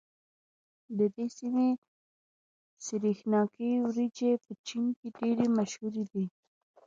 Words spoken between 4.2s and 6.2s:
په چين کې ډېرې مشهورې